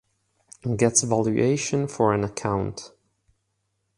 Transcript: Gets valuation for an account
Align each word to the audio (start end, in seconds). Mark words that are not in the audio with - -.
Gets 0.77 1.03
valuation 1.03 1.87
for 1.87 2.11
an 2.15 2.23
account 2.23 2.91